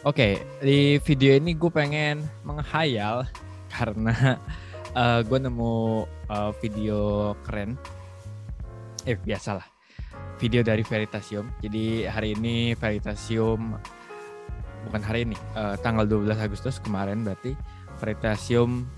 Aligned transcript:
Oke, 0.00 0.40
di 0.64 0.96
video 1.04 1.36
ini 1.36 1.52
gue 1.52 1.68
pengen 1.68 2.24
menghayal 2.40 3.28
karena 3.76 4.40
uh, 4.96 5.20
gue 5.20 5.36
nemu 5.36 6.08
uh, 6.24 6.56
video 6.64 7.36
keren. 7.44 7.76
Eh 9.04 9.20
biasalah, 9.20 9.68
video 10.40 10.64
dari 10.64 10.80
Veritasium. 10.80 11.52
Jadi 11.60 12.08
hari 12.08 12.32
ini 12.32 12.72
Veritasium 12.80 13.76
bukan 14.88 15.02
hari 15.04 15.28
ini, 15.28 15.36
uh, 15.52 15.76
tanggal 15.84 16.08
12 16.08 16.32
Agustus 16.48 16.80
kemarin 16.80 17.20
berarti 17.20 17.52
Veritasium 18.00 18.88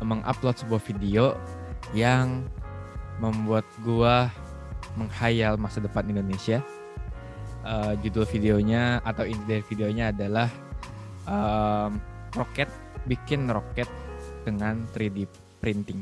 mengupload 0.00 0.56
sebuah 0.64 0.80
video 0.80 1.36
yang 1.92 2.48
membuat 3.20 3.68
gue 3.84 4.16
menghayal 4.96 5.60
masa 5.60 5.84
depan 5.84 6.08
Indonesia. 6.08 6.64
Uh, 7.58 7.92
judul 8.00 8.24
videonya 8.24 9.02
atau 9.02 9.26
inti 9.26 9.44
dari 9.44 9.64
videonya 9.66 10.14
adalah 10.14 10.48
um, 11.26 12.00
roket 12.32 12.70
bikin 13.04 13.50
roket 13.50 13.90
dengan 14.46 14.86
3D 14.94 15.28
printing. 15.60 16.00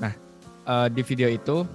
Nah, 0.00 0.14
uh, 0.64 0.88
di 0.88 1.02
video 1.02 1.28
itu 1.28 1.66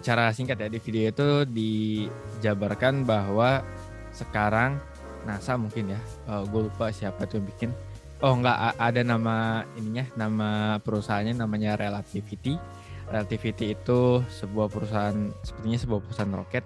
secara 0.00 0.32
singkat 0.34 0.60
ya 0.60 0.68
di 0.68 0.80
video 0.82 1.02
itu 1.08 1.28
dijabarkan 1.48 3.06
bahwa 3.06 3.62
sekarang 4.12 4.76
NASA 5.24 5.56
mungkin 5.56 5.96
ya, 5.96 6.00
uh, 6.28 6.44
gue 6.44 6.68
lupa 6.68 6.92
siapa 6.92 7.24
tuh 7.24 7.40
yang 7.40 7.48
bikin. 7.48 7.70
Oh 8.22 8.32
enggak 8.32 8.78
ada 8.80 9.00
nama 9.04 9.66
ininya, 9.76 10.04
nama 10.16 10.80
perusahaannya 10.80 11.36
namanya 11.36 11.76
Relativity. 11.76 12.56
Relativity 13.04 13.76
itu 13.76 14.24
sebuah 14.32 14.72
perusahaan 14.72 15.28
sepertinya 15.44 15.78
sebuah 15.80 16.00
perusahaan 16.04 16.32
roket. 16.32 16.64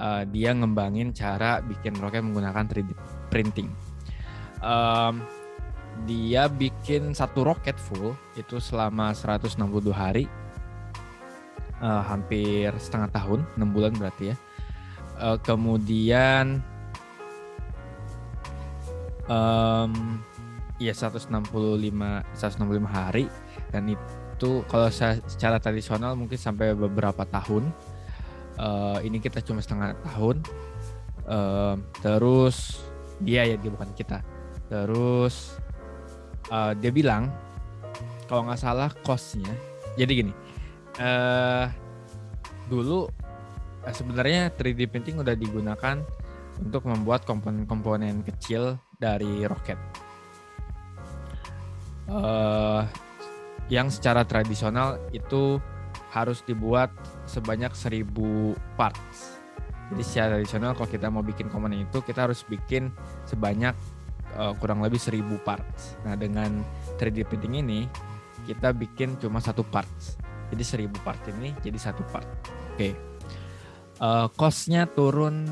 Uh, 0.00 0.24
dia 0.32 0.56
ngembangin 0.56 1.12
cara 1.12 1.60
bikin 1.60 1.92
roket 2.00 2.24
menggunakan 2.24 2.64
3D 2.64 2.96
printing. 3.28 3.68
Um, 4.64 5.20
dia 6.08 6.48
bikin 6.48 7.12
satu 7.12 7.44
roket 7.44 7.76
full 7.76 8.16
itu 8.32 8.56
selama 8.56 9.12
162 9.12 9.60
hari. 9.92 10.24
Uh, 11.80 12.00
hampir 12.04 12.72
setengah 12.80 13.08
tahun 13.12 13.40
6 13.56 13.76
bulan 13.76 13.92
berarti 13.96 14.32
ya. 14.32 14.36
Uh, 15.20 15.36
kemudian 15.44 16.64
um, 19.28 19.92
ya 20.80 20.96
165 20.96 21.28
165 21.28 22.88
hari. 22.88 23.28
Dan 23.68 23.92
itu 23.92 24.64
kalau 24.64 24.88
secara 25.28 25.60
tradisional 25.60 26.16
mungkin 26.16 26.40
sampai 26.40 26.72
beberapa 26.72 27.28
tahun 27.28 27.68
uh, 28.58 28.98
ini 29.04 29.20
kita 29.22 29.44
cuma 29.44 29.60
setengah 29.62 29.94
tahun. 30.02 30.42
Uh, 31.30 31.78
terus 32.02 32.82
dia 33.22 33.46
ya 33.46 33.54
dia 33.54 33.70
bukan 33.70 33.92
kita. 33.94 34.24
Terus 34.66 35.54
uh, 36.50 36.72
dia 36.74 36.90
bilang 36.90 37.30
kalau 38.30 38.46
nggak 38.46 38.62
salah 38.62 38.90
costnya 39.02 39.50
jadi 39.98 40.22
gini 40.22 40.32
uh, 41.02 41.66
dulu 42.70 43.10
uh, 43.82 43.94
sebenarnya 43.94 44.54
3D 44.54 44.86
printing 44.86 45.18
udah 45.18 45.34
digunakan 45.34 45.98
untuk 46.60 46.86
membuat 46.86 47.24
komponen-komponen 47.24 48.20
kecil 48.22 48.76
dari 49.00 49.48
roket. 49.48 49.80
Uh, 52.10 52.84
yang 53.70 53.88
secara 53.88 54.26
tradisional 54.26 54.98
itu 55.14 55.62
harus 56.10 56.42
dibuat 56.42 56.90
sebanyak 57.26 57.70
1000 57.74 58.06
parts 58.74 59.40
jadi 59.90 60.02
secara 60.06 60.26
tradisional 60.38 60.72
kalau 60.78 60.88
kita 60.88 61.06
mau 61.10 61.22
bikin 61.26 61.50
komponen 61.50 61.82
itu 61.82 61.98
kita 62.06 62.30
harus 62.30 62.46
bikin 62.46 62.94
sebanyak 63.26 63.74
uh, 64.38 64.54
kurang 64.62 64.86
lebih 64.86 65.02
1000 65.02 65.18
parts. 65.42 65.98
Nah, 66.06 66.14
dengan 66.14 66.62
3D 66.94 67.26
printing 67.26 67.58
ini 67.58 67.80
kita 68.46 68.70
bikin 68.70 69.18
cuma 69.18 69.42
satu 69.42 69.66
parts. 69.66 70.14
Jadi 70.54 70.86
1000 70.86 71.06
part 71.06 71.18
ini 71.34 71.54
jadi 71.58 71.78
satu 71.78 72.06
part. 72.10 72.26
Oke. 72.74 72.78
Okay. 72.78 72.92
Uh, 74.00 74.30
costnya 74.38 74.86
turun 74.88 75.44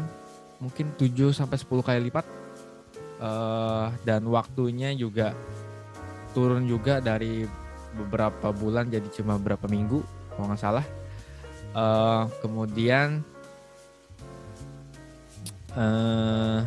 mungkin 0.63 0.95
7 0.95 1.35
sampai 1.35 1.59
10 1.59 1.87
kali 1.87 2.01
lipat. 2.11 2.27
Uh, 3.19 3.91
dan 4.07 4.23
waktunya 4.31 4.95
juga 4.95 5.35
turun 6.31 6.71
juga 6.71 7.03
dari 7.03 7.43
beberapa 7.99 8.55
bulan 8.55 8.87
jadi 8.87 9.11
cuma 9.11 9.35
beberapa 9.43 9.67
minggu 9.67 9.99
kalau 10.39 10.55
nggak 10.55 10.63
salah. 10.63 10.87
Uh, 11.75 12.31
kemudian 12.39 13.27
uh, 15.75 16.63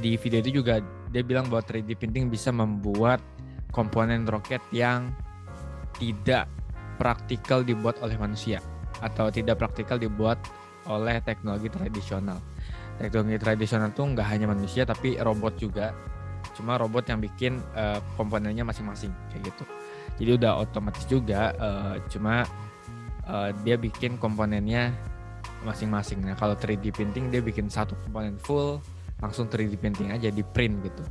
di 0.00 0.16
video 0.16 0.40
itu 0.40 0.64
juga 0.64 0.80
dia 1.12 1.20
bilang 1.20 1.52
bahwa 1.52 1.60
3D 1.68 2.00
printing 2.00 2.32
bisa 2.32 2.48
membuat 2.48 3.20
komponen 3.76 4.24
roket 4.24 4.64
yang 4.72 5.12
tidak 6.00 6.48
praktikal 6.96 7.60
dibuat 7.60 8.00
oleh 8.00 8.16
manusia 8.16 8.64
atau 9.04 9.28
tidak 9.28 9.60
praktikal 9.60 10.00
dibuat 10.00 10.40
oleh 10.88 11.20
teknologi 11.20 11.68
tradisional. 11.68 12.40
Teknologi 12.96 13.36
tradisional 13.40 13.92
tuh 13.92 14.16
nggak 14.16 14.28
hanya 14.28 14.48
manusia 14.48 14.88
tapi 14.88 15.20
robot 15.20 15.60
juga. 15.60 15.92
Cuma 16.56 16.80
robot 16.80 17.04
yang 17.08 17.20
bikin 17.20 17.60
uh, 17.76 18.00
komponennya 18.16 18.64
masing-masing 18.64 19.12
kayak 19.32 19.52
gitu. 19.52 19.64
Jadi 20.20 20.30
udah 20.36 20.60
otomatis 20.60 21.08
juga. 21.08 21.56
Uh, 21.56 21.96
cuma 22.12 22.44
uh, 23.24 23.50
dia 23.64 23.80
bikin 23.80 24.20
komponennya 24.20 24.92
masing-masing. 25.64 26.20
Nah 26.20 26.36
kalau 26.36 26.52
3D 26.54 26.92
printing 26.92 27.32
dia 27.32 27.40
bikin 27.40 27.72
satu 27.72 27.96
komponen 28.04 28.36
full 28.36 28.78
langsung 29.20 29.46
3D 29.46 29.76
printing 29.76 30.10
aja 30.10 30.32
di 30.32 30.40
print 30.40 30.80
gitu 30.84 31.04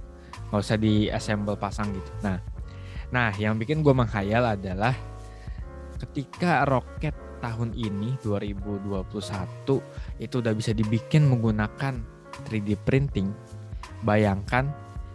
nggak 0.50 0.62
usah 0.66 0.78
di 0.82 1.08
assemble 1.14 1.56
pasang 1.56 1.94
gitu 1.94 2.12
nah 2.26 2.38
nah 3.14 3.30
yang 3.38 3.58
bikin 3.58 3.86
gue 3.86 3.94
menghayal 3.94 4.58
adalah 4.58 4.94
ketika 6.02 6.66
roket 6.66 7.14
tahun 7.40 7.72
ini 7.78 8.20
2021 8.26 10.20
itu 10.20 10.36
udah 10.42 10.54
bisa 10.54 10.72
dibikin 10.76 11.30
menggunakan 11.30 12.02
3D 12.50 12.76
printing 12.84 13.32
bayangkan 14.04 14.70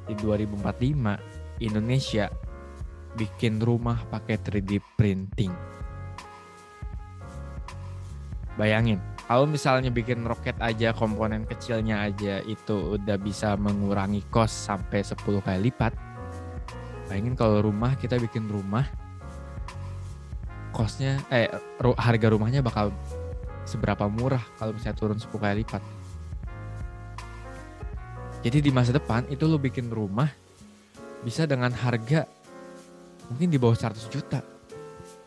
di 0.07 0.15
2045 0.19 1.63
Indonesia 1.63 2.29
bikin 3.15 3.63
rumah 3.63 4.03
pakai 4.11 4.39
3D 4.39 4.83
printing. 4.99 5.55
Bayangin 8.55 9.03
kalau 9.25 9.49
misalnya 9.49 9.89
bikin 9.89 10.21
roket 10.29 10.55
aja 10.61 10.93
komponen 10.93 11.49
kecilnya 11.49 12.05
aja 12.05 12.45
itu 12.45 13.01
udah 13.01 13.17
bisa 13.17 13.57
mengurangi 13.57 14.21
cost 14.29 14.69
sampai 14.69 15.01
10 15.01 15.17
kali 15.41 15.73
lipat. 15.73 15.97
Bayangin 17.09 17.35
kalau 17.35 17.65
rumah 17.65 17.97
kita 17.97 18.21
bikin 18.21 18.47
rumah 18.47 18.85
costnya 20.77 21.23
eh 21.31 21.49
harga 21.81 22.27
rumahnya 22.29 22.61
bakal 22.61 22.93
seberapa 23.65 24.05
murah 24.13 24.45
kalau 24.61 24.77
misalnya 24.77 24.99
turun 24.99 25.17
10 25.17 25.33
kali 25.33 25.55
lipat. 25.65 25.83
Jadi 28.45 28.61
di 28.61 28.69
masa 28.69 28.93
depan 28.93 29.25
itu 29.33 29.49
lo 29.49 29.57
bikin 29.57 29.89
rumah 29.89 30.29
bisa 31.25 31.49
dengan 31.49 31.73
harga 31.73 32.29
mungkin 33.33 33.49
di 33.49 33.59
bawah 33.61 33.77
100 33.77 34.13
juta 34.13 34.45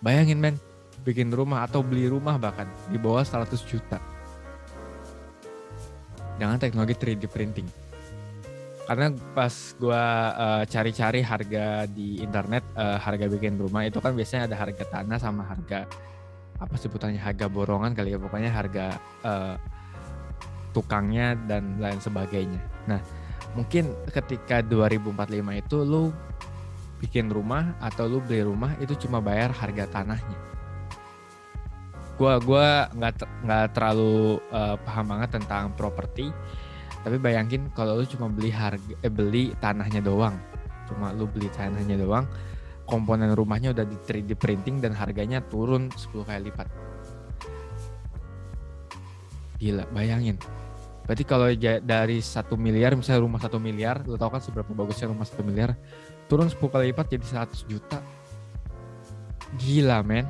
bayangin 0.01 0.37
men 0.37 0.55
bikin 1.01 1.31
rumah 1.31 1.63
atau 1.63 1.79
beli 1.79 2.11
rumah 2.11 2.35
bahkan 2.35 2.67
di 2.91 2.99
bawah 2.99 3.23
100 3.23 3.55
juta 3.63 3.97
dengan 6.37 6.61
teknologi 6.61 6.93
3D 6.93 7.25
printing. 7.27 7.67
Karena 8.87 9.11
pas 9.35 9.51
gue 9.75 10.03
uh, 10.37 10.63
cari-cari 10.63 11.19
harga 11.19 11.83
di 11.91 12.23
internet, 12.23 12.63
uh, 12.79 12.95
harga 12.95 13.27
bikin 13.27 13.59
rumah 13.59 13.83
itu 13.83 13.99
kan 13.99 14.15
biasanya 14.15 14.47
ada 14.47 14.55
harga 14.63 14.83
tanah 14.87 15.19
sama 15.19 15.43
harga 15.43 15.83
apa 16.57 16.73
sebutannya 16.79 17.19
harga 17.19 17.51
borongan 17.51 17.93
kali 17.93 18.15
ya 18.15 18.19
pokoknya 18.21 18.49
harga 18.49 18.95
uh, 19.27 19.55
tukangnya 20.71 21.35
dan 21.35 21.83
lain 21.83 21.99
sebagainya. 21.99 22.63
Nah 22.87 23.03
mungkin 23.59 23.91
ketika 24.07 24.63
2045 24.63 25.35
itu 25.67 25.77
lu 25.83 26.15
bikin 26.97 27.29
rumah 27.29 27.77
atau 27.77 28.09
lu 28.09 28.19
beli 28.21 28.41
rumah 28.41 28.73
itu 28.81 28.93
cuma 29.07 29.21
bayar 29.21 29.53
harga 29.53 29.85
tanahnya. 29.89 30.37
Gue 32.17 32.33
gua 32.41 32.89
nggak 32.97 33.45
nggak 33.45 33.65
terlalu 33.77 34.41
uh, 34.49 34.75
paham 34.81 35.05
banget 35.13 35.37
tentang 35.37 35.69
properti 35.77 36.33
tapi 37.05 37.21
bayangin 37.21 37.69
kalau 37.77 38.01
lu 38.01 38.05
cuma 38.09 38.27
beli 38.27 38.49
harga 38.49 38.93
eh, 39.05 39.11
beli 39.13 39.53
tanahnya 39.61 40.01
doang. 40.01 40.35
Cuma 40.89 41.13
lu 41.13 41.29
beli 41.29 41.47
tanahnya 41.53 42.01
doang 42.01 42.25
komponen 42.87 43.35
rumahnya 43.35 43.75
udah 43.75 43.83
di 43.83 43.99
3D 43.99 44.39
printing 44.39 44.79
dan 44.79 44.95
harganya 44.95 45.43
turun 45.43 45.91
10 45.91 46.23
kali 46.23 46.49
lipat. 46.49 46.67
Gila 49.59 49.85
bayangin 49.91 50.39
Berarti 51.07 51.23
kalau 51.23 51.47
dari 51.87 52.19
satu 52.19 52.59
miliar, 52.59 52.91
misalnya 52.99 53.23
rumah 53.23 53.39
satu 53.39 53.63
miliar, 53.63 54.03
lo 54.03 54.19
tau 54.19 54.27
kan 54.27 54.43
seberapa 54.43 54.67
bagusnya 54.75 55.07
rumah 55.07 55.23
satu 55.23 55.39
miliar, 55.39 55.71
turun 56.27 56.51
10 56.51 56.59
kali 56.59 56.91
lipat 56.91 57.15
jadi 57.15 57.47
100 57.47 57.63
juta. 57.63 58.03
Gila 59.55 60.03
men. 60.03 60.27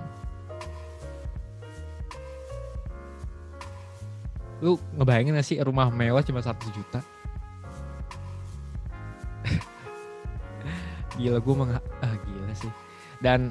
Lu 4.62 4.78
ngebayangin 5.02 5.34
gak 5.42 5.50
sih 5.50 5.58
rumah 5.66 5.90
mewah 5.90 6.22
cuma 6.22 6.46
100 6.46 6.70
juta? 6.70 7.02
gila 11.18 11.42
gue 11.42 11.56
mengha 11.58 11.82
Ah, 12.06 12.14
gila 12.22 12.54
sih. 12.54 12.70
Dan 13.18 13.50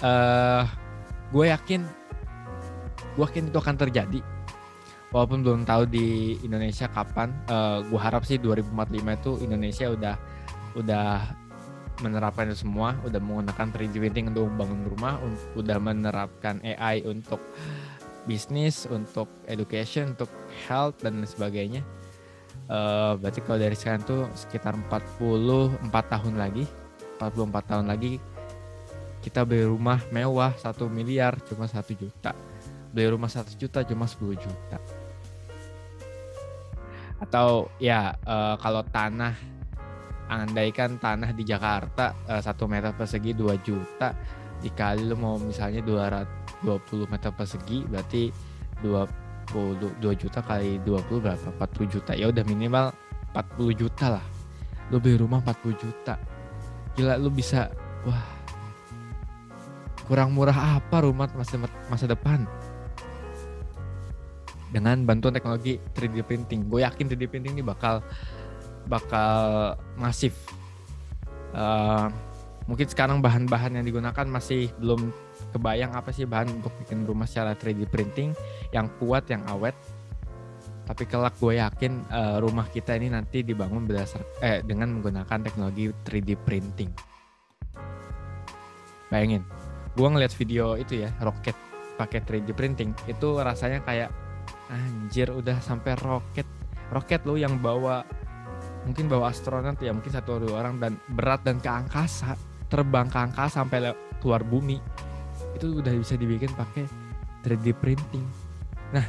eh, 0.00 0.08
uh, 0.08 0.64
gue 1.28 1.44
yakin, 1.52 1.84
gue 3.20 3.24
yakin 3.28 3.52
itu 3.52 3.58
akan 3.60 3.76
terjadi 3.76 4.24
walaupun 5.14 5.46
belum 5.46 5.62
tahu 5.62 5.86
di 5.86 6.34
Indonesia 6.42 6.90
kapan 6.90 7.30
uh, 7.46 7.86
gue 7.86 8.00
harap 8.02 8.26
sih 8.26 8.34
2045 8.42 8.74
itu 8.98 9.30
Indonesia 9.46 9.86
udah 9.94 10.14
udah 10.74 11.08
menerapkan 12.02 12.50
itu 12.50 12.66
semua 12.66 12.98
udah 13.06 13.22
menggunakan 13.22 13.70
3D 13.70 13.94
printing 14.02 14.34
untuk 14.34 14.50
bangun 14.58 14.82
rumah 14.90 15.22
udah 15.54 15.78
menerapkan 15.78 16.58
AI 16.66 17.06
untuk 17.06 17.38
bisnis 18.26 18.90
untuk 18.90 19.30
education 19.46 20.18
untuk 20.18 20.26
health 20.66 20.98
dan 21.06 21.22
sebagainya. 21.22 21.86
Uh, 22.66 23.14
berarti 23.20 23.44
kalau 23.44 23.60
dari 23.60 23.76
sekarang 23.76 24.02
tuh 24.02 24.26
sekitar 24.32 24.72
44 24.88 25.84
tahun 25.84 26.34
lagi 26.40 26.64
44 27.20 27.70
tahun 27.70 27.86
lagi 27.92 28.16
kita 29.20 29.44
beli 29.44 29.68
rumah 29.68 30.00
mewah 30.08 30.56
satu 30.56 30.88
miliar 30.90 31.38
cuma 31.46 31.70
satu 31.70 31.94
juta. 31.94 32.34
Beli 32.90 33.06
rumah 33.12 33.30
satu 33.30 33.54
juta 33.54 33.86
cuma 33.86 34.08
10 34.08 34.34
juta 34.34 35.03
atau 37.24 37.72
ya 37.80 38.12
uh, 38.28 38.60
kalau 38.60 38.84
tanah 38.84 39.32
andaikan 40.28 41.00
tanah 41.00 41.32
di 41.32 41.44
Jakarta 41.44 42.12
uh, 42.28 42.68
meter 42.68 42.92
persegi 42.92 43.32
2 43.32 43.60
juta 43.64 44.12
dikali 44.60 45.04
lu 45.04 45.16
mau 45.16 45.36
misalnya 45.36 45.84
220 46.64 47.12
meter 47.12 47.30
persegi 47.32 47.84
berarti 47.84 48.22
20 48.80 50.00
2 50.00 50.00
juta 50.16 50.40
kali 50.40 50.80
20 50.80 51.20
berapa? 51.20 51.48
40 51.60 51.92
juta. 51.92 52.12
Ya 52.16 52.32
udah 52.32 52.44
minimal 52.48 52.96
40 53.36 53.76
juta 53.76 54.16
lah. 54.16 54.24
Lu 54.88 54.96
beli 54.96 55.20
rumah 55.20 55.44
40 55.44 55.76
juta. 55.76 56.16
Gila 56.96 57.20
lu 57.20 57.28
bisa 57.28 57.68
wah 58.08 58.24
kurang 60.08 60.36
murah 60.36 60.80
apa 60.80 61.04
rumah 61.04 61.28
masa 61.32 61.56
masa 61.88 62.04
depan 62.04 62.44
dengan 64.74 65.06
bantuan 65.06 65.30
teknologi 65.30 65.78
3D 65.94 66.26
printing. 66.26 66.66
Gue 66.66 66.82
yakin 66.82 67.06
3D 67.06 67.30
printing 67.30 67.54
ini 67.54 67.62
bakal 67.62 68.02
bakal 68.90 69.30
masif. 69.94 70.34
Uh, 71.54 72.10
mungkin 72.66 72.90
sekarang 72.90 73.22
bahan-bahan 73.22 73.78
yang 73.78 73.86
digunakan 73.86 74.26
masih 74.26 74.74
belum 74.82 75.14
kebayang 75.54 75.94
apa 75.94 76.10
sih 76.10 76.26
bahan 76.26 76.50
untuk 76.58 76.74
bikin 76.82 77.06
rumah 77.06 77.30
secara 77.30 77.54
3D 77.54 77.86
printing. 77.86 78.34
Yang 78.74 78.90
kuat 78.98 79.30
yang 79.30 79.46
awet. 79.46 79.78
Tapi 80.84 81.08
kelak 81.08 81.38
gue 81.40 81.56
yakin 81.56 82.04
uh, 82.12 82.36
rumah 82.42 82.68
kita 82.68 82.98
ini 82.98 83.08
nanti 83.08 83.40
dibangun 83.40 83.88
berdasar 83.88 84.20
eh 84.44 84.60
dengan 84.60 85.00
menggunakan 85.00 85.40
teknologi 85.40 85.88
3D 86.04 86.36
printing. 86.44 86.92
Bayangin 89.08 89.46
gue 89.94 90.08
ngeliat 90.10 90.34
video 90.34 90.74
itu 90.74 91.06
ya 91.06 91.14
roket 91.22 91.56
pakai 91.96 92.20
3D 92.20 92.52
printing. 92.52 92.92
Itu 93.08 93.40
rasanya 93.40 93.80
kayak 93.80 94.23
anjir 94.70 95.28
udah 95.32 95.60
sampai 95.60 95.96
roket. 95.98 96.46
Roket 96.92 97.24
lo 97.24 97.36
yang 97.36 97.58
bawa 97.58 98.04
mungkin 98.84 99.08
bawa 99.08 99.32
astronot 99.32 99.80
ya 99.80 99.96
mungkin 99.96 100.12
satu 100.12 100.44
dua 100.44 100.60
orang 100.60 100.76
dan 100.76 101.00
berat 101.16 101.40
dan 101.40 101.56
ke 101.56 101.68
angkasa 101.72 102.36
terbang 102.68 103.08
ke 103.08 103.16
angkasa 103.16 103.64
sampai 103.64 103.92
keluar 104.20 104.44
bumi. 104.44 104.80
Itu 105.56 105.80
udah 105.80 105.92
bisa 105.96 106.14
dibikin 106.20 106.52
pakai 106.52 106.84
3D 107.44 107.76
printing. 107.76 108.24
Nah 108.92 109.06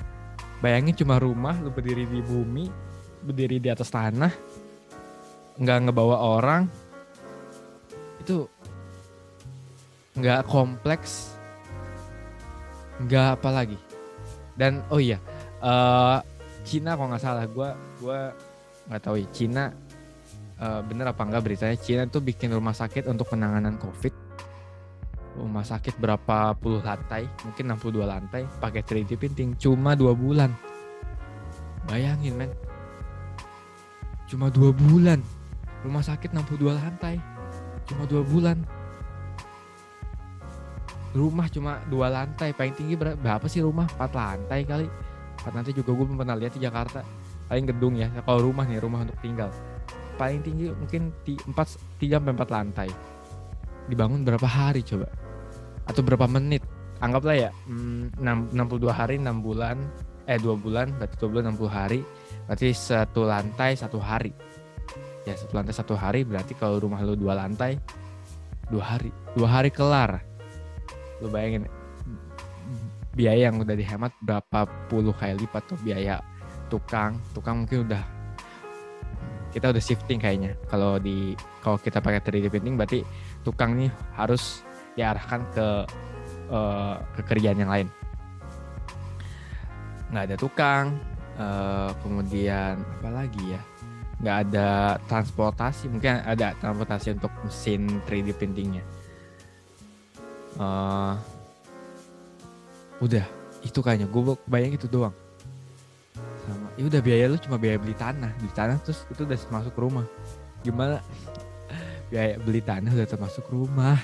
bayangin 0.64 0.96
cuma 0.96 1.20
rumah 1.20 1.56
lu 1.60 1.70
berdiri 1.72 2.08
di 2.08 2.24
bumi 2.24 2.72
berdiri 3.26 3.58
di 3.60 3.70
atas 3.74 3.92
tanah 3.92 4.32
nggak 5.56 5.80
ngebawa 5.88 6.20
orang 6.20 6.68
itu 8.22 8.48
nggak 10.16 10.48
kompleks 10.48 11.36
nggak 13.04 13.40
apa 13.40 13.50
lagi. 13.52 13.80
Dan 14.56 14.80
oh 14.88 15.04
iya 15.04 15.20
uh, 15.62 16.20
Cina 16.66 16.98
kalau 16.98 17.14
nggak 17.14 17.24
salah. 17.24 17.46
Gue 17.46 17.70
gue 18.02 18.20
nggak 18.90 19.02
tahu 19.02 19.16
ya 19.22 19.28
Cina 19.34 19.64
uh, 20.60 20.82
bener 20.84 21.12
apa 21.12 21.22
enggak 21.24 21.44
beritanya? 21.46 21.78
Cina 21.78 22.04
tuh 22.08 22.24
bikin 22.24 22.52
rumah 22.52 22.76
sakit 22.76 23.08
untuk 23.08 23.30
penanganan 23.32 23.78
COVID. 23.80 24.14
Rumah 25.36 25.66
sakit 25.68 26.00
berapa 26.00 26.56
puluh 26.56 26.80
lantai? 26.80 27.28
Mungkin 27.44 27.76
62 27.76 28.08
lantai. 28.08 28.48
Pakai 28.64 28.82
3D 28.88 29.20
printing. 29.20 29.60
Cuma 29.60 29.92
dua 29.92 30.16
bulan. 30.16 30.48
Bayangin 31.92 32.40
men. 32.40 32.52
Cuma 34.32 34.48
dua 34.48 34.72
bulan. 34.72 35.20
Rumah 35.84 36.04
sakit 36.08 36.32
62 36.32 36.72
lantai. 36.72 37.20
Cuma 37.84 38.08
dua 38.08 38.24
bulan. 38.24 38.64
Rumah 41.12 41.48
cuma 41.52 41.84
dua 41.92 42.08
lantai. 42.08 42.56
Paling 42.56 42.76
tinggi 42.80 42.96
berapa 42.96 43.44
sih 43.52 43.60
rumah? 43.60 43.92
Empat 43.92 44.16
lantai 44.16 44.64
kali 44.64 44.88
lantai 45.54 45.74
juga 45.76 45.92
gue 45.94 46.06
pernah 46.10 46.38
lihat 46.38 46.54
di 46.58 46.62
Jakarta. 46.66 47.06
Paling 47.46 47.66
gedung 47.70 47.94
ya 47.94 48.10
kalau 48.26 48.50
rumah 48.50 48.66
nih 48.66 48.82
rumah 48.82 49.06
untuk 49.06 49.18
tinggal. 49.22 49.54
Paling 50.18 50.42
tinggi 50.42 50.72
mungkin 50.74 51.14
empat 51.22 51.78
tiga 52.02 52.18
sampai 52.18 52.34
empat 52.34 52.50
lantai. 52.50 52.90
Dibangun 53.86 54.26
berapa 54.26 54.48
hari 54.50 54.82
coba? 54.82 55.06
Atau 55.86 56.02
berapa 56.02 56.26
menit? 56.26 56.66
Anggaplah 57.04 57.38
ya 57.38 57.52
hmm, 57.70 58.18
62 58.18 58.90
hari 58.90 59.20
6 59.20 59.46
bulan 59.46 59.78
eh 60.26 60.42
dua 60.42 60.58
bulan 60.58 60.90
berarti 60.98 61.16
dua 61.22 61.30
bulan 61.30 61.44
60 61.54 61.70
hari. 61.70 62.02
Berarti 62.50 62.68
satu 62.74 63.22
lantai 63.30 63.78
satu 63.78 64.02
hari. 64.02 64.34
Ya 65.26 65.38
satu 65.38 65.54
lantai 65.54 65.74
satu 65.74 65.94
hari 65.94 66.26
berarti 66.26 66.58
kalau 66.58 66.82
rumah 66.82 67.02
lu 67.06 67.14
dua 67.14 67.38
lantai 67.38 67.78
dua 68.74 68.98
hari. 68.98 69.14
Dua 69.38 69.50
hari 69.50 69.70
kelar. 69.70 70.26
Lu 71.22 71.30
bayangin 71.30 71.70
biaya 73.16 73.48
yang 73.48 73.64
udah 73.64 73.74
dihemat 73.74 74.12
berapa 74.20 74.68
puluh 74.92 75.16
kali 75.16 75.48
lipat 75.48 75.64
tuh 75.72 75.80
biaya 75.80 76.20
tukang. 76.68 77.18
Tukang 77.32 77.64
mungkin 77.64 77.88
udah 77.88 78.04
kita 79.56 79.72
udah 79.72 79.80
shifting 79.80 80.20
kayaknya. 80.20 80.60
Kalau 80.68 81.00
di 81.00 81.32
kalau 81.64 81.80
kita 81.80 82.04
pakai 82.04 82.20
3D 82.20 82.52
printing 82.52 82.76
berarti 82.76 83.08
tukang 83.48 83.80
nih 83.80 83.90
harus 84.20 84.68
diarahkan 85.00 85.48
ke 85.56 85.68
uh, 86.52 87.00
ke 87.16 87.22
kerjaan 87.24 87.64
yang 87.64 87.72
lain. 87.72 87.88
Nggak 90.12 90.24
ada 90.28 90.36
tukang 90.36 90.86
uh, 91.40 91.96
kemudian 92.04 92.84
apa 93.00 93.10
lagi 93.24 93.56
ya? 93.56 93.62
Nggak 94.20 94.38
ada 94.52 94.70
transportasi 95.08 95.88
mungkin 95.88 96.20
ada 96.20 96.52
transportasi 96.60 97.16
untuk 97.16 97.32
mesin 97.48 98.04
3D 98.04 98.36
printingnya. 98.36 98.84
Uh, 100.60 101.16
udah 103.04 103.26
itu 103.66 103.80
kayaknya. 103.82 104.08
Gue 104.08 104.38
bayang 104.46 104.78
itu 104.78 104.86
doang. 104.86 105.16
Sama 106.46 106.70
ya 106.78 106.84
udah 106.86 107.02
biaya 107.02 107.26
lu 107.32 107.38
cuma 107.42 107.58
biaya 107.58 107.82
beli 107.82 107.96
tanah. 107.98 108.32
Beli 108.38 108.52
tanah 108.54 108.78
terus 108.86 109.04
itu 109.10 109.26
udah 109.26 109.38
masuk 109.50 109.76
rumah. 109.76 110.06
Gimana? 110.62 111.02
Biaya 112.14 112.38
beli 112.38 112.62
tanah 112.62 112.94
udah 112.94 113.08
termasuk 113.10 113.46
rumah. 113.50 113.98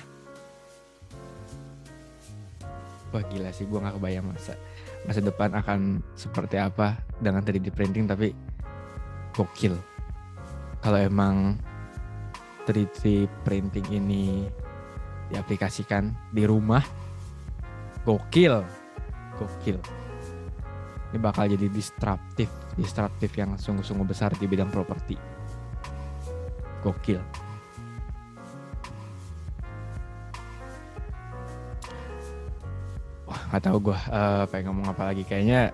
Wah 3.11 3.23
gila 3.27 3.51
sih 3.51 3.67
gue 3.67 3.75
nggak 3.75 3.99
kebayang 3.99 4.23
masa 4.23 4.55
masa 5.03 5.19
depan 5.19 5.51
akan 5.51 5.99
seperti 6.15 6.55
apa 6.55 6.95
dengan 7.19 7.43
3D 7.43 7.69
printing 7.75 8.07
tapi 8.07 8.31
gokil. 9.35 9.75
Kalau 10.81 10.97
emang 10.97 11.59
3D 12.65 13.27
printing 13.43 13.85
ini 13.91 14.47
diaplikasikan 15.29 16.13
di 16.31 16.43
rumah 16.47 16.83
gokil 18.03 18.80
gokil. 19.41 19.81
Ini 21.11 21.17
bakal 21.19 21.49
jadi 21.49 21.67
disruptif 21.67 22.47
disruptif 22.77 23.33
yang 23.35 23.57
sungguh-sungguh 23.57 24.05
besar 24.05 24.31
di 24.37 24.45
bidang 24.45 24.69
properti. 24.69 25.17
Gokil. 26.85 27.19
Wah 33.25 33.41
nggak 33.49 33.63
tahu 33.65 33.77
gue 33.91 33.97
uh, 34.13 34.45
pengen 34.47 34.71
ngomong 34.71 34.93
apa 34.93 35.09
lagi. 35.09 35.25
Kayaknya 35.25 35.73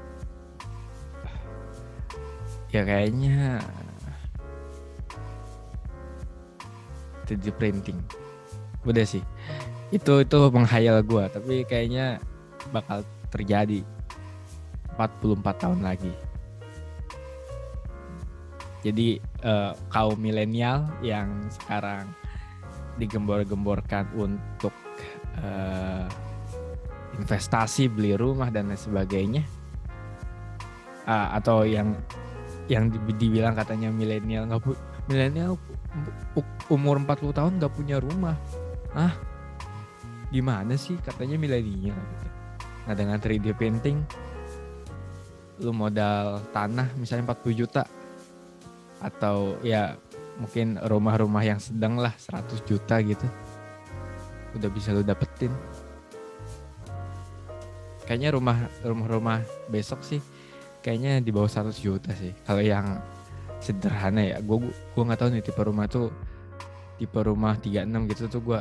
ya 2.72 2.82
kayaknya 2.88 3.60
3D 7.28 7.52
printing. 7.60 8.00
Udah 8.88 9.04
sih. 9.04 9.22
Itu 9.94 10.24
itu 10.24 10.40
menghayal 10.50 11.04
gue 11.06 11.24
tapi 11.30 11.62
kayaknya 11.68 12.18
bakal 12.74 13.06
terjadi 13.30 13.84
44 14.98 15.62
tahun 15.62 15.80
lagi. 15.86 16.14
Jadi 18.82 19.20
uh, 19.44 19.74
kaum 19.92 20.18
milenial 20.18 20.88
yang 21.02 21.28
sekarang 21.52 22.08
digembor-gemborkan 22.98 24.10
untuk 24.18 24.74
uh, 25.42 26.06
investasi 27.18 27.90
beli 27.90 28.18
rumah 28.18 28.50
dan 28.50 28.70
lain 28.70 28.78
sebagainya 28.78 29.44
uh, 31.06 31.36
atau 31.38 31.66
yang 31.66 31.98
yang 32.68 32.92
dibilang 32.92 33.56
katanya 33.56 33.90
milenial 33.90 34.44
nggak 34.44 34.62
pu 34.62 34.76
milenial 35.08 35.56
umur 36.68 37.00
40 37.00 37.32
tahun 37.32 37.52
nggak 37.64 37.74
punya 37.74 37.98
rumah. 37.98 38.36
Ah 38.92 39.16
gimana 40.28 40.76
sih? 40.76 41.00
Katanya 41.00 41.40
milenial 41.40 41.98
nah 42.88 42.96
dengan 42.96 43.20
3D 43.20 43.52
printing 43.60 44.00
lu 45.62 45.74
modal 45.74 46.42
tanah 46.54 46.94
misalnya 46.98 47.34
40 47.34 47.62
juta. 47.66 47.84
Atau 49.02 49.62
ya 49.62 49.94
mungkin 50.38 50.78
rumah-rumah 50.82 51.42
yang 51.46 51.62
sedang 51.62 51.98
lah 51.98 52.14
100 52.18 52.62
juta 52.66 53.02
gitu. 53.02 53.26
Udah 54.58 54.70
bisa 54.70 54.94
lu 54.94 55.02
dapetin. 55.02 55.54
Kayaknya 58.06 58.30
rumah 58.34 58.58
rumah-rumah 58.86 59.44
besok 59.68 60.00
sih 60.00 60.24
kayaknya 60.80 61.20
di 61.20 61.36
bawah 61.36 61.50
100 61.50 61.76
juta 61.84 62.16
sih. 62.16 62.32
Kalau 62.48 62.64
yang 62.64 63.02
sederhana 63.60 64.22
ya 64.22 64.38
gue 64.40 64.58
gue 64.70 65.04
nggak 65.04 65.20
tahu 65.20 65.30
nih 65.34 65.44
tipe 65.44 65.62
rumah 65.66 65.90
tuh 65.90 66.14
tipe 67.02 67.18
rumah 67.18 67.58
36 67.58 68.10
gitu 68.14 68.24
tuh 68.30 68.42
gue 68.54 68.60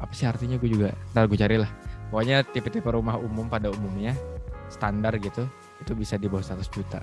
apa 0.00 0.12
sih 0.16 0.26
artinya? 0.26 0.56
Gue 0.58 0.72
juga 0.72 0.88
ntar 1.12 1.28
gue 1.30 1.38
cari 1.38 1.60
lah 1.60 1.70
pokoknya 2.10 2.42
tipe-tipe 2.42 2.90
rumah 2.90 3.16
umum 3.16 3.46
pada 3.46 3.70
umumnya 3.70 4.18
standar 4.70 5.14
gitu 5.18 5.46
itu 5.80 5.92
bisa 5.96 6.20
di 6.20 6.28
bawah 6.28 6.44
100 6.44 6.66
juta. 6.68 7.00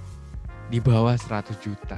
Di 0.68 0.80
bawah 0.80 1.16
100 1.16 1.58
juta. 1.64 1.98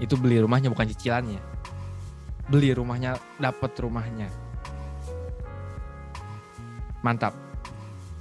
Itu 0.00 0.18
beli 0.18 0.40
rumahnya 0.40 0.72
bukan 0.72 0.88
cicilannya. 0.90 1.38
Beli 2.48 2.74
rumahnya 2.74 3.20
dapat 3.38 3.70
rumahnya. 3.78 4.26
Mantap. 7.04 7.34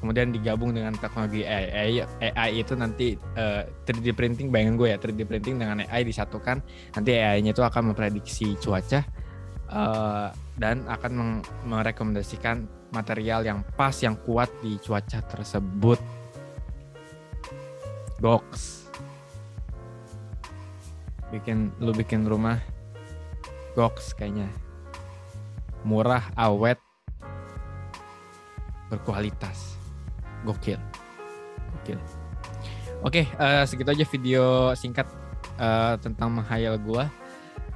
Kemudian 0.02 0.34
digabung 0.34 0.74
dengan 0.74 0.98
teknologi 0.98 1.46
AI, 1.46 2.02
AI 2.02 2.52
itu 2.58 2.74
nanti 2.74 3.14
uh, 3.38 3.62
eh, 3.62 3.86
3D 3.86 4.18
printing 4.18 4.50
bayangin 4.50 4.74
gue 4.74 4.90
ya 4.90 4.98
3D 4.98 5.30
printing 5.30 5.62
dengan 5.62 5.86
AI 5.86 6.02
disatukan 6.02 6.58
nanti 6.98 7.22
AI-nya 7.22 7.54
itu 7.54 7.62
akan 7.62 7.94
memprediksi 7.94 8.58
cuaca 8.58 9.06
uh, 9.70 10.34
dan 10.60 10.84
akan 10.88 11.44
merekomendasikan 11.68 12.68
material 12.92 13.44
yang 13.48 13.64
pas 13.80 13.96
yang 14.04 14.20
kuat 14.28 14.52
di 14.60 14.76
cuaca 14.84 15.24
tersebut. 15.24 16.00
Goks 18.22 18.82
bikin 21.32 21.72
lu 21.80 21.96
bikin 21.96 22.28
rumah 22.28 22.60
goks 23.74 24.12
kayaknya. 24.12 24.52
Murah 25.88 26.30
awet 26.36 26.78
berkualitas. 28.92 29.80
Gokil. 30.44 30.78
Gokil. 31.80 32.00
Oke 33.02 33.26
uh, 33.42 33.66
segitu 33.66 33.90
aja 33.90 34.06
video 34.06 34.76
singkat 34.78 35.10
uh, 35.58 35.98
tentang 35.98 36.30
menghayal 36.38 36.78
gue 36.78 37.02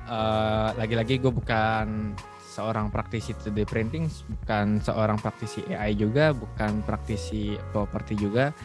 uh, 0.06 0.70
lagi-lagi 0.78 1.18
gue 1.18 1.34
bukan 1.34 2.14
seorang 2.56 2.88
praktisi 2.88 3.36
3D 3.36 3.68
printing, 3.68 4.08
bukan 4.08 4.80
seorang 4.80 5.20
praktisi 5.20 5.68
AI 5.68 6.00
juga, 6.00 6.32
bukan 6.32 6.80
praktisi 6.88 7.60
properti 7.76 8.16
juga. 8.16 8.56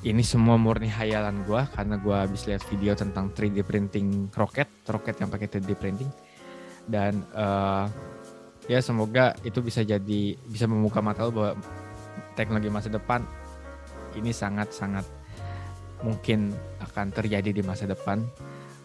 Ini 0.00 0.22
semua 0.24 0.56
murni 0.56 0.88
hayalan 0.88 1.44
gue 1.44 1.60
karena 1.74 2.00
gue 2.00 2.16
habis 2.16 2.48
lihat 2.48 2.64
video 2.72 2.96
tentang 2.96 3.28
3D 3.36 3.60
printing 3.66 4.32
roket, 4.32 4.70
roket 4.88 5.20
yang 5.20 5.28
pakai 5.28 5.48
3D 5.52 5.76
printing. 5.76 6.08
Dan 6.88 7.20
uh, 7.36 7.84
ya 8.64 8.80
semoga 8.80 9.36
itu 9.44 9.60
bisa 9.60 9.84
jadi 9.84 10.38
bisa 10.48 10.64
membuka 10.64 11.04
mata 11.04 11.28
lo 11.28 11.34
bahwa 11.34 11.52
teknologi 12.32 12.72
masa 12.72 12.88
depan 12.88 13.20
ini 14.16 14.32
sangat-sangat 14.32 15.04
mungkin 16.00 16.54
akan 16.80 17.10
terjadi 17.10 17.50
di 17.50 17.60
masa 17.60 17.90
depan 17.90 18.22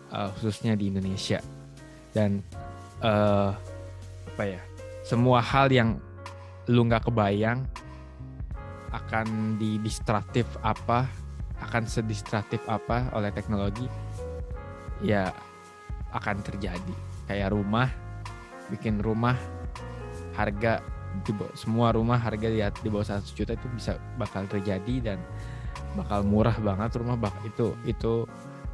uh, 0.09 0.33
khususnya 0.35 0.73
di 0.73 0.89
Indonesia 0.89 1.39
dan 2.11 2.41
uh, 3.03 3.51
apa 4.33 4.43
ya 4.47 4.61
semua 5.03 5.43
hal 5.43 5.69
yang 5.69 5.99
lu 6.71 6.87
nggak 6.87 7.11
kebayang 7.11 7.67
akan 8.93 9.59
di 9.59 9.77
distraktif 9.81 10.47
apa 10.63 11.05
akan 11.59 11.83
sedistraktif 11.85 12.63
apa 12.65 13.11
oleh 13.15 13.29
teknologi 13.35 13.87
ya 15.03 15.31
akan 16.13 16.45
terjadi. 16.45 16.95
Kayak 17.25 17.55
rumah 17.55 17.89
bikin 18.69 19.01
rumah 19.01 19.35
harga 20.37 20.79
di 21.23 21.31
semua 21.53 21.93
rumah 21.93 22.17
harga 22.17 22.47
lihat 22.49 22.73
di 22.81 22.89
bawah 22.89 23.05
100 23.05 23.37
juta 23.37 23.53
itu 23.53 23.67
bisa 23.69 24.01
bakal 24.17 24.49
terjadi 24.49 25.13
dan 25.13 25.17
bakal 25.93 26.25
murah 26.25 26.57
banget 26.57 26.97
rumah 26.97 27.17
bak 27.17 27.33
itu 27.45 27.73
itu 27.85 28.25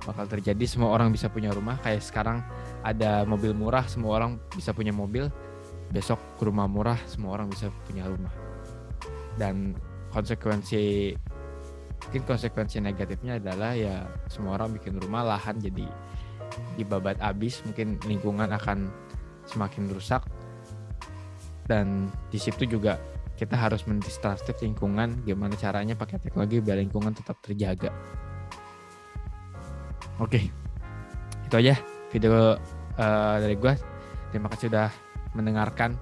bakal 0.03 0.25
terjadi. 0.27 0.63
Semua 0.67 0.91
orang 0.91 1.11
bisa 1.11 1.27
punya 1.31 1.51
rumah. 1.51 1.79
Kayak 1.83 2.03
sekarang 2.03 2.43
ada 2.83 3.27
mobil 3.27 3.51
murah 3.51 3.83
semua 3.87 4.21
orang 4.21 4.39
bisa 4.55 4.71
punya 4.71 4.95
mobil. 4.95 5.27
Besok 5.89 6.21
rumah 6.39 6.69
murah 6.69 6.99
semua 7.09 7.35
orang 7.39 7.49
bisa 7.49 7.73
punya 7.89 8.05
rumah. 8.05 8.31
Dan 9.35 9.75
konsekuensi 10.13 11.15
mungkin 11.99 12.23
konsekuensi 12.25 12.79
negatifnya 12.79 13.37
adalah 13.37 13.75
ya 13.75 14.07
semua 14.31 14.55
orang 14.55 14.73
bikin 14.79 14.97
rumah 14.97 15.21
lahan 15.27 15.59
jadi 15.59 15.85
dibabat 16.79 17.19
habis 17.21 17.61
mungkin 17.67 17.99
lingkungan 18.05 18.49
akan 18.53 18.87
semakin 19.49 19.89
rusak. 19.91 20.23
Dan 21.69 22.09
di 22.33 22.39
situ 22.41 22.65
juga 22.65 22.97
kita 23.37 23.55
harus 23.55 23.85
mendistrustif 23.87 24.59
lingkungan 24.59 25.23
gimana 25.23 25.55
caranya 25.55 25.95
pakai 25.95 26.19
teknologi 26.19 26.59
biar 26.59 26.81
lingkungan 26.81 27.15
tetap 27.15 27.39
terjaga. 27.39 27.93
Oke 30.19 30.51
itu 31.49 31.57
aja 31.57 31.81
video 32.09 32.57
uh, 32.99 33.35
dari 33.39 33.55
gue 33.55 33.73
terima 34.33 34.49
kasih 34.51 34.69
sudah 34.69 34.89
mendengarkan 35.33 35.93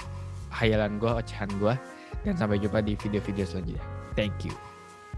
hayalan 0.51 0.99
gue 0.99 1.11
ocehan 1.11 1.51
gue 1.59 1.75
dan 2.23 2.33
sampai 2.35 2.59
jumpa 2.59 2.83
di 2.83 2.97
video-video 2.97 3.45
selanjutnya. 3.45 3.83
Thank 4.17 4.49
you 4.49 4.66